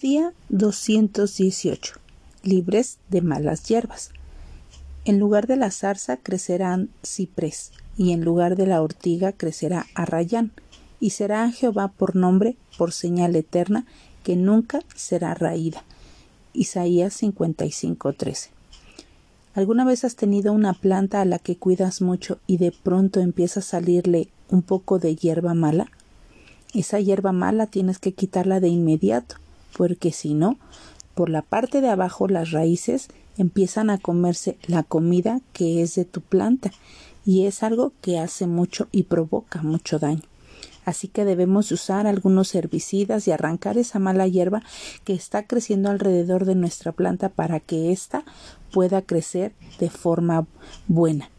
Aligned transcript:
Día 0.00 0.32
218. 0.48 1.94
Libres 2.44 2.98
de 3.08 3.20
malas 3.20 3.64
hierbas. 3.64 4.10
En 5.04 5.18
lugar 5.18 5.48
de 5.48 5.56
la 5.56 5.72
zarza 5.72 6.18
crecerán 6.18 6.90
ciprés, 7.04 7.72
y 7.96 8.12
en 8.12 8.24
lugar 8.24 8.54
de 8.54 8.68
la 8.68 8.80
ortiga 8.80 9.32
crecerá 9.32 9.86
arrayán, 9.96 10.52
y 11.00 11.10
será 11.10 11.50
Jehová 11.50 11.88
por 11.88 12.14
nombre, 12.14 12.56
por 12.76 12.92
señal 12.92 13.34
eterna, 13.34 13.86
que 14.22 14.36
nunca 14.36 14.82
será 14.94 15.34
raída. 15.34 15.82
Isaías 16.52 17.20
55:13. 17.20 18.50
¿Alguna 19.54 19.84
vez 19.84 20.04
has 20.04 20.14
tenido 20.14 20.52
una 20.52 20.74
planta 20.74 21.22
a 21.22 21.24
la 21.24 21.40
que 21.40 21.56
cuidas 21.56 22.02
mucho 22.02 22.38
y 22.46 22.58
de 22.58 22.70
pronto 22.70 23.18
empieza 23.18 23.58
a 23.58 23.64
salirle 23.64 24.28
un 24.48 24.62
poco 24.62 25.00
de 25.00 25.16
hierba 25.16 25.54
mala? 25.54 25.90
Esa 26.72 27.00
hierba 27.00 27.32
mala 27.32 27.66
tienes 27.66 27.98
que 27.98 28.12
quitarla 28.12 28.60
de 28.60 28.68
inmediato, 28.68 29.34
porque 29.78 30.10
si 30.10 30.34
no, 30.34 30.58
por 31.14 31.30
la 31.30 31.42
parte 31.42 31.80
de 31.80 31.88
abajo 31.88 32.26
las 32.26 32.50
raíces 32.50 33.06
empiezan 33.36 33.90
a 33.90 33.98
comerse 33.98 34.58
la 34.66 34.82
comida 34.82 35.40
que 35.52 35.82
es 35.82 35.94
de 35.94 36.04
tu 36.04 36.20
planta 36.20 36.72
y 37.24 37.46
es 37.46 37.62
algo 37.62 37.92
que 38.00 38.18
hace 38.18 38.48
mucho 38.48 38.88
y 38.90 39.04
provoca 39.04 39.62
mucho 39.62 40.00
daño. 40.00 40.24
Así 40.84 41.06
que 41.06 41.24
debemos 41.24 41.70
usar 41.70 42.08
algunos 42.08 42.52
herbicidas 42.56 43.28
y 43.28 43.30
arrancar 43.30 43.78
esa 43.78 44.00
mala 44.00 44.26
hierba 44.26 44.64
que 45.04 45.12
está 45.12 45.46
creciendo 45.46 45.90
alrededor 45.90 46.44
de 46.44 46.56
nuestra 46.56 46.90
planta 46.90 47.28
para 47.28 47.60
que 47.60 47.92
ésta 47.92 48.24
pueda 48.72 49.02
crecer 49.02 49.52
de 49.78 49.90
forma 49.90 50.48
buena. 50.88 51.30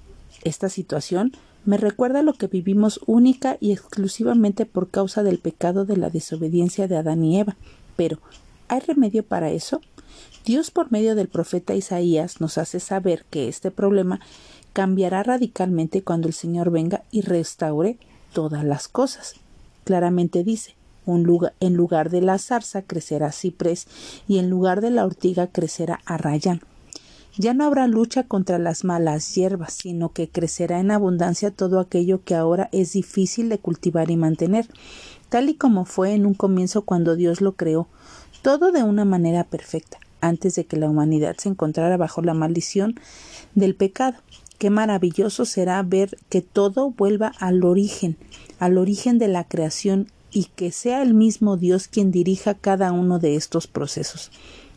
Esta 0.46 0.70
situación 0.70 1.34
me 1.66 1.78
recuerda 1.78 2.22
lo 2.22 2.34
que 2.34 2.48
vivimos 2.48 3.02
única 3.06 3.58
y 3.60 3.74
exclusivamente 3.74 4.66
por 4.66 4.90
causa 4.90 5.24
del 5.24 5.40
pecado 5.40 5.84
de 5.84 5.98
la 5.98 6.10
desobediencia 6.10 6.88
de 6.88 6.96
Adán 6.96 7.26
y 7.26 7.38
Eva. 7.38 7.58
Pero, 8.00 8.18
¿hay 8.70 8.80
remedio 8.80 9.24
para 9.24 9.52
eso? 9.52 9.82
Dios 10.46 10.72
por 10.72 10.90
medio 10.90 11.16
del 11.16 11.28
profeta 11.28 11.76
Isaías 11.76 12.40
nos 12.40 12.58
hace 12.58 12.80
saber 12.80 13.26
que 13.30 13.50
este 13.50 13.72
problema 13.72 14.22
cambiará 14.72 15.22
radicalmente 15.22 16.02
cuando 16.02 16.30
el 16.30 16.34
Señor 16.34 16.72
venga 16.72 17.04
y 17.12 17.24
restaure 17.24 17.98
todas 18.32 18.64
las 18.64 18.88
cosas. 18.88 19.36
Claramente 19.84 20.46
dice, 20.46 20.76
en 21.06 21.74
lugar 21.74 22.10
de 22.10 22.22
la 22.22 22.38
zarza 22.38 22.84
crecerá 22.84 23.34
ciprés 23.34 23.86
y 24.30 24.38
en 24.38 24.50
lugar 24.50 24.80
de 24.80 24.92
la 24.92 25.06
ortiga 25.06 25.48
crecerá 25.48 26.00
arrayán. 26.06 26.62
Ya 27.38 27.54
no 27.54 27.66
habrá 27.66 27.88
lucha 27.88 28.24
contra 28.24 28.60
las 28.60 28.84
malas 28.84 29.36
hierbas, 29.36 29.74
sino 29.74 30.14
que 30.14 30.30
crecerá 30.30 30.80
en 30.80 30.92
abundancia 30.92 31.52
todo 31.52 31.80
aquello 31.80 32.24
que 32.24 32.36
ahora 32.36 32.70
es 32.72 32.94
difícil 32.94 33.50
de 33.50 33.60
cultivar 33.60 34.10
y 34.10 34.18
mantener, 34.18 34.68
tal 35.30 35.50
y 35.50 35.56
como 35.56 35.86
fue 35.86 36.14
en 36.14 36.26
un 36.26 36.34
comienzo 36.34 36.82
cuando 36.82 37.16
Dios 37.16 37.42
lo 37.42 37.54
creó, 37.54 37.88
todo 38.42 38.72
de 38.72 38.84
una 38.84 39.06
manera 39.06 39.44
perfecta, 39.44 40.00
antes 40.22 40.56
de 40.56 40.66
que 40.66 40.78
la 40.78 40.90
humanidad 40.90 41.36
se 41.38 41.50
encontrara 41.50 41.98
bajo 41.98 42.22
la 42.22 42.34
maldición 42.34 42.96
del 43.56 43.76
pecado. 43.76 44.18
Qué 44.58 44.70
maravilloso 44.70 45.46
será 45.46 45.82
ver 45.84 46.18
que 46.30 46.42
todo 46.42 46.92
vuelva 46.92 47.32
al 47.40 47.64
origen, 47.64 48.18
al 48.60 48.78
origen 48.78 49.18
de 49.18 49.30
la 49.30 49.46
creación 49.46 50.08
y 50.32 50.46
que 50.56 50.72
sea 50.72 51.02
el 51.02 51.14
mismo 51.14 51.58
Dios 51.58 51.88
quien 51.88 52.12
dirija 52.12 52.54
cada 52.54 52.92
uno 52.92 53.20
de 53.20 53.36
estos 53.36 53.68
procesos. 53.68 54.32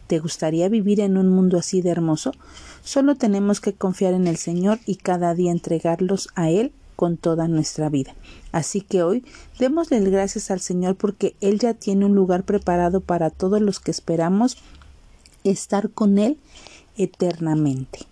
¿Te 0.07 0.19
gustaría 0.19 0.69
vivir 0.69 1.01
en 1.01 1.17
un 1.17 1.29
mundo 1.29 1.59
así 1.59 1.83
de 1.83 1.91
hermoso? 1.91 2.33
Solo 2.85 3.15
tenemos 3.17 3.61
que 3.61 3.73
confiar 3.73 4.15
en 4.15 4.27
el 4.27 4.37
Señor 4.37 4.79
y 4.87 4.97
cada 4.97 5.35
día 5.35 5.51
entregarlos 5.51 6.29
a 6.35 6.51
Él 6.51 6.73
con 7.03 7.17
toda 7.17 7.49
nuestra 7.49 7.89
vida. 7.89 8.15
Así 8.53 8.81
que 8.81 9.03
hoy 9.03 9.25
démosle 9.59 9.99
gracias 10.09 10.53
al 10.53 10.61
Señor 10.61 10.95
porque 10.95 11.35
Él 11.41 11.59
ya 11.59 11.75
tiene 11.75 12.05
un 12.05 12.15
lugar 12.15 12.45
preparado 12.45 13.01
para 13.01 13.29
todos 13.29 13.61
los 13.61 13.81
que 13.81 13.91
esperamos 13.91 14.57
estar 15.43 15.91
con 15.91 16.19
Él 16.19 16.39
eternamente. 16.97 18.12